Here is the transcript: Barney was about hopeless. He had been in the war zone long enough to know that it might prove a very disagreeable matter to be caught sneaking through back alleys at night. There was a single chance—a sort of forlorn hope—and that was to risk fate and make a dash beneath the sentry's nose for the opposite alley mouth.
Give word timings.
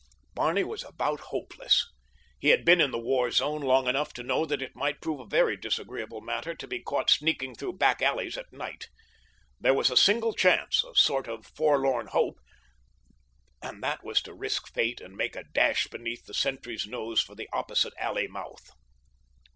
Barney 0.33 0.63
was 0.63 0.83
about 0.83 1.19
hopeless. 1.19 1.85
He 2.39 2.47
had 2.47 2.65
been 2.65 2.81
in 2.81 2.89
the 2.89 2.97
war 2.97 3.29
zone 3.29 3.61
long 3.61 3.87
enough 3.87 4.13
to 4.13 4.23
know 4.23 4.47
that 4.47 4.59
it 4.59 4.75
might 4.75 4.99
prove 4.99 5.19
a 5.19 5.27
very 5.27 5.55
disagreeable 5.55 6.21
matter 6.21 6.55
to 6.55 6.67
be 6.67 6.81
caught 6.81 7.11
sneaking 7.11 7.53
through 7.53 7.73
back 7.77 8.01
alleys 8.01 8.35
at 8.35 8.51
night. 8.51 8.87
There 9.59 9.75
was 9.75 9.91
a 9.91 9.95
single 9.95 10.33
chance—a 10.33 10.95
sort 10.95 11.27
of 11.27 11.45
forlorn 11.45 12.07
hope—and 12.07 13.83
that 13.83 14.03
was 14.03 14.23
to 14.23 14.33
risk 14.33 14.73
fate 14.73 15.01
and 15.01 15.15
make 15.15 15.35
a 15.35 15.43
dash 15.43 15.85
beneath 15.85 16.25
the 16.25 16.33
sentry's 16.33 16.87
nose 16.87 17.21
for 17.21 17.35
the 17.35 17.47
opposite 17.53 17.93
alley 17.99 18.27
mouth. 18.27 18.71